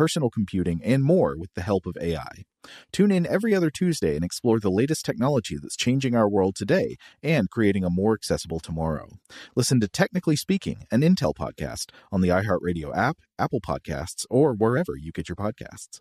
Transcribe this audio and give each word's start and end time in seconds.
personal 0.00 0.30
computing, 0.30 0.80
and 0.82 1.04
more 1.04 1.36
with 1.36 1.52
the 1.52 1.60
help 1.60 1.84
of 1.84 1.94
AI. 2.00 2.44
Tune 2.90 3.10
in 3.10 3.26
every 3.26 3.54
other 3.54 3.68
Tuesday 3.68 4.16
and 4.16 4.24
explore 4.24 4.58
the 4.58 4.70
latest 4.70 5.04
technology 5.04 5.58
that's 5.60 5.76
changing 5.76 6.16
our 6.16 6.26
world 6.26 6.54
today 6.56 6.96
and 7.22 7.50
creating 7.50 7.84
a 7.84 7.90
more 7.90 8.14
accessible 8.14 8.60
tomorrow. 8.60 9.10
Listen 9.54 9.78
to 9.78 9.88
Technically 9.88 10.36
Speaking, 10.36 10.86
an 10.90 11.02
Intel 11.02 11.34
podcast 11.34 11.90
on 12.10 12.22
the 12.22 12.30
iHeartRadio 12.30 12.96
app, 12.96 13.18
Apple 13.38 13.60
Podcasts, 13.60 14.24
or 14.30 14.54
wherever 14.54 14.96
you 14.96 15.12
get 15.12 15.28
your 15.28 15.36
podcasts. 15.36 16.00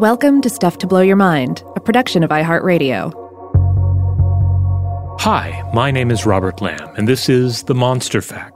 Welcome 0.00 0.40
to 0.40 0.50
Stuff 0.50 0.78
to 0.78 0.88
Blow 0.88 1.02
Your 1.02 1.14
Mind, 1.14 1.62
a 1.76 1.80
production 1.80 2.24
of 2.24 2.30
iHeartRadio. 2.30 3.20
Hi, 5.20 5.62
my 5.72 5.92
name 5.92 6.10
is 6.10 6.26
Robert 6.26 6.60
Lamb, 6.60 6.92
and 6.96 7.06
this 7.06 7.28
is 7.28 7.62
The 7.62 7.74
Monster 7.74 8.20
Fact, 8.20 8.53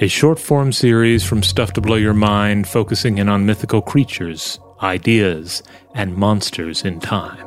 a 0.00 0.08
short 0.08 0.38
form 0.38 0.72
series 0.72 1.24
from 1.24 1.42
Stuff 1.42 1.72
to 1.72 1.80
Blow 1.80 1.96
Your 1.96 2.14
Mind 2.14 2.68
focusing 2.68 3.18
in 3.18 3.28
on 3.28 3.46
mythical 3.46 3.82
creatures, 3.82 4.60
ideas, 4.80 5.62
and 5.94 6.16
monsters 6.16 6.84
in 6.84 7.00
time. 7.00 7.46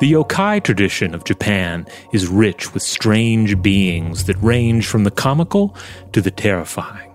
The 0.00 0.12
yokai 0.12 0.62
tradition 0.62 1.14
of 1.14 1.24
Japan 1.24 1.86
is 2.12 2.26
rich 2.26 2.74
with 2.74 2.82
strange 2.82 3.62
beings 3.62 4.24
that 4.24 4.36
range 4.42 4.86
from 4.86 5.04
the 5.04 5.10
comical 5.10 5.76
to 6.12 6.20
the 6.20 6.30
terrifying 6.30 7.12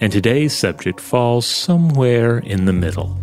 and 0.00 0.12
today's 0.12 0.56
subject 0.56 1.00
falls 1.00 1.46
somewhere 1.46 2.38
in 2.38 2.64
the 2.64 2.72
middle. 2.72 3.16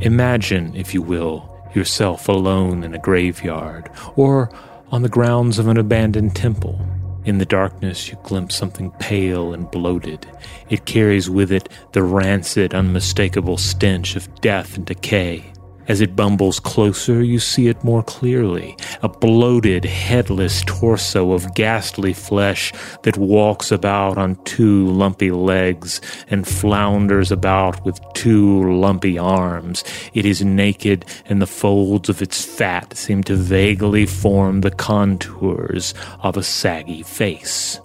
Imagine, 0.00 0.74
if 0.74 0.94
you 0.94 1.02
will, 1.02 1.50
yourself 1.74 2.28
alone 2.28 2.82
in 2.82 2.94
a 2.94 2.98
graveyard 2.98 3.90
or 4.16 4.50
on 4.90 5.02
the 5.02 5.08
grounds 5.08 5.58
of 5.58 5.68
an 5.68 5.76
abandoned 5.76 6.36
temple. 6.36 6.78
In 7.24 7.38
the 7.38 7.46
darkness, 7.46 8.10
you 8.10 8.18
glimpse 8.22 8.54
something 8.54 8.90
pale 8.92 9.54
and 9.54 9.70
bloated. 9.70 10.26
It 10.68 10.84
carries 10.84 11.30
with 11.30 11.50
it 11.50 11.70
the 11.92 12.02
rancid, 12.02 12.74
unmistakable 12.74 13.56
stench 13.56 14.14
of 14.14 14.32
death 14.42 14.76
and 14.76 14.84
decay. 14.84 15.53
As 15.86 16.00
it 16.00 16.16
bumbles 16.16 16.60
closer, 16.60 17.22
you 17.22 17.38
see 17.38 17.68
it 17.68 17.84
more 17.84 18.02
clearly 18.02 18.76
a 19.02 19.08
bloated, 19.08 19.84
headless 19.84 20.62
torso 20.66 21.32
of 21.32 21.54
ghastly 21.54 22.14
flesh 22.14 22.72
that 23.02 23.18
walks 23.18 23.70
about 23.70 24.16
on 24.16 24.36
two 24.44 24.86
lumpy 24.88 25.30
legs 25.30 26.00
and 26.30 26.48
flounders 26.48 27.30
about 27.30 27.84
with 27.84 28.00
two 28.14 28.72
lumpy 28.72 29.18
arms. 29.18 29.84
It 30.14 30.24
is 30.24 30.42
naked, 30.42 31.04
and 31.26 31.42
the 31.42 31.46
folds 31.46 32.08
of 32.08 32.22
its 32.22 32.44
fat 32.44 32.96
seem 32.96 33.22
to 33.24 33.36
vaguely 33.36 34.06
form 34.06 34.62
the 34.62 34.70
contours 34.70 35.92
of 36.20 36.36
a 36.36 36.42
saggy 36.42 37.02
face. 37.02 37.78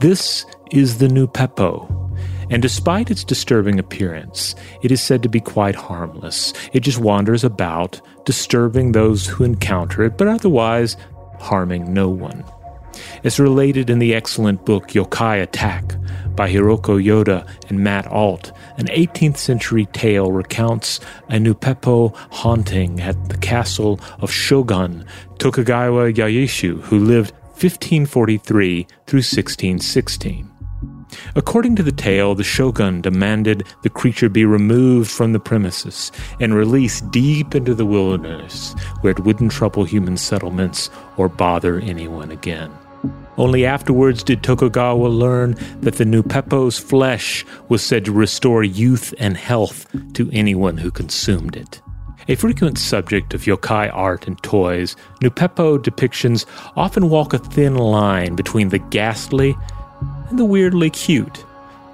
This 0.00 0.46
is 0.70 0.98
the 0.98 1.08
Nupepo 1.08 2.02
and 2.52 2.60
despite 2.60 3.10
its 3.10 3.24
disturbing 3.24 3.78
appearance, 3.78 4.54
it 4.82 4.92
is 4.92 5.00
said 5.00 5.22
to 5.22 5.28
be 5.30 5.40
quite 5.40 5.74
harmless. 5.74 6.52
It 6.74 6.80
just 6.80 6.98
wanders 6.98 7.44
about, 7.44 7.98
disturbing 8.26 8.92
those 8.92 9.26
who 9.26 9.42
encounter 9.42 10.04
it, 10.04 10.18
but 10.18 10.28
otherwise 10.28 10.98
harming 11.40 11.94
no 11.94 12.10
one. 12.10 12.44
As 13.24 13.40
related 13.40 13.88
in 13.88 14.00
the 14.00 14.14
excellent 14.14 14.66
book 14.66 14.88
Yokai 14.88 15.42
Attack 15.42 15.94
by 16.36 16.52
Hiroko 16.52 17.02
Yoda 17.02 17.48
and 17.70 17.80
Matt 17.80 18.06
Alt, 18.08 18.52
an 18.76 18.88
18th 18.88 19.38
century 19.38 19.86
tale 19.86 20.30
recounts 20.30 21.00
a 21.30 21.36
Nupepo 21.36 22.14
haunting 22.30 23.00
at 23.00 23.30
the 23.30 23.38
castle 23.38 23.98
of 24.18 24.30
Shogun 24.30 25.06
Tokugawa 25.38 26.12
Ieyasu, 26.12 26.82
who 26.82 26.98
lived 26.98 27.32
1543 27.56 28.86
through 29.06 29.20
1616. 29.20 30.51
According 31.34 31.76
to 31.76 31.82
the 31.82 31.92
tale, 31.92 32.34
the 32.34 32.44
shogun 32.44 33.00
demanded 33.00 33.66
the 33.82 33.90
creature 33.90 34.28
be 34.28 34.44
removed 34.44 35.10
from 35.10 35.32
the 35.32 35.40
premises 35.40 36.12
and 36.40 36.54
released 36.54 37.10
deep 37.10 37.54
into 37.54 37.74
the 37.74 37.86
wilderness 37.86 38.74
where 39.00 39.12
it 39.12 39.20
wouldn't 39.20 39.52
trouble 39.52 39.84
human 39.84 40.16
settlements 40.16 40.90
or 41.16 41.28
bother 41.28 41.80
anyone 41.80 42.30
again. 42.30 42.70
Only 43.38 43.64
afterwards 43.64 44.22
did 44.22 44.42
Tokugawa 44.42 45.08
learn 45.08 45.56
that 45.80 45.94
the 45.94 46.04
Nupepo's 46.04 46.78
flesh 46.78 47.44
was 47.68 47.82
said 47.82 48.04
to 48.04 48.12
restore 48.12 48.62
youth 48.62 49.14
and 49.18 49.36
health 49.36 49.86
to 50.14 50.30
anyone 50.32 50.76
who 50.76 50.90
consumed 50.90 51.56
it. 51.56 51.80
A 52.28 52.36
frequent 52.36 52.78
subject 52.78 53.34
of 53.34 53.42
yokai 53.42 53.90
art 53.92 54.28
and 54.28 54.40
toys, 54.44 54.94
Nupepo 55.20 55.78
depictions 55.78 56.46
often 56.76 57.08
walk 57.08 57.32
a 57.32 57.38
thin 57.38 57.74
line 57.74 58.36
between 58.36 58.68
the 58.68 58.78
ghastly 58.78 59.56
and 60.32 60.38
the 60.38 60.44
weirdly 60.46 60.88
cute, 60.88 61.36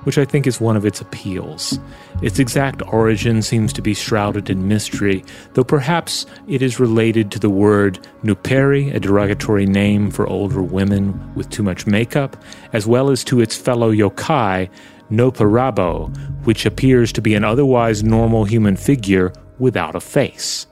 which 0.05 0.17
I 0.17 0.25
think 0.25 0.47
is 0.47 0.61
one 0.61 0.77
of 0.77 0.87
its 0.87 1.01
appeals. 1.01 1.81
Its 2.23 2.39
exact 2.39 2.83
origin 2.87 3.43
seems 3.43 3.73
to 3.73 3.83
be 3.83 3.95
shrouded 3.95 4.49
in 4.49 4.69
mystery, 4.69 5.25
though 5.55 5.65
perhaps 5.65 6.25
it 6.47 6.63
is 6.63 6.79
related 6.79 7.33
to 7.33 7.41
the 7.41 7.51
word 7.51 7.99
nuperi, 8.23 8.95
a 8.95 9.01
derogatory 9.01 9.67
name 9.67 10.13
for 10.13 10.25
older 10.29 10.63
women 10.63 11.35
with 11.35 11.51
too 11.51 11.65
much 11.65 11.89
makeup, 11.89 12.37
as 12.73 12.87
well 12.87 13.11
as 13.11 13.25
to 13.25 13.41
its 13.41 13.57
fellow 13.57 13.93
yokai, 13.93 14.71
nopperabo, 15.11 16.17
which 16.47 16.65
appears 16.65 17.11
to 17.13 17.21
be 17.21 17.35
an 17.35 17.43
otherwise 17.43 18.05
normal 18.05 18.45
human 18.45 18.77
figure 18.77 19.33
without 19.59 19.97
a 19.97 20.01
face. 20.01 20.69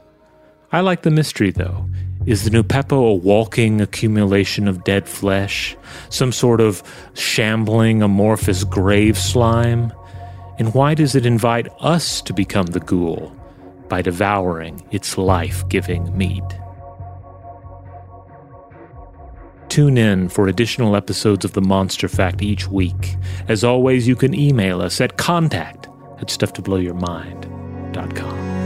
I 0.72 0.81
like 0.81 1.03
the 1.03 1.10
mystery, 1.10 1.50
though. 1.50 1.87
Is 2.27 2.44
the 2.44 2.50
Nupepo 2.50 3.10
a 3.10 3.15
walking 3.15 3.81
accumulation 3.81 4.66
of 4.66 4.82
dead 4.82 5.09
flesh? 5.09 5.77
Some 6.09 6.32
sort 6.32 6.60
of 6.60 6.82
shambling 7.15 8.03
amorphous 8.03 8.65
grave 8.65 9.16
slime? 9.16 9.93
And 10.59 10.75
why 10.75 10.94
does 10.94 11.15
it 11.15 11.25
invite 11.25 11.69
us 11.78 12.21
to 12.22 12.32
become 12.32 12.66
the 12.66 12.81
ghoul? 12.81 13.32
By 13.88 14.03
devouring 14.03 14.84
its 14.91 15.16
life 15.16 15.69
giving 15.69 16.19
meat. 16.19 16.43
Tune 19.69 19.99
in 19.99 20.28
for 20.28 20.49
additional 20.49 20.97
episodes 20.97 21.44
of 21.44 21.53
The 21.53 21.60
Monster 21.60 22.09
Fact 22.09 22.43
each 22.43 22.66
week. 22.66 23.15
As 23.47 23.62
always, 23.62 24.09
you 24.09 24.16
can 24.16 24.34
email 24.34 24.81
us 24.81 25.00
at 25.00 25.16
contact 25.16 25.87
at 26.19 26.26
stufftoblowyourmind.com. 26.26 28.66